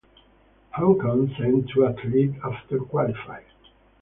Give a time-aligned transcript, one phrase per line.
[0.77, 3.45] Hong Kong sent two athlete after qualified.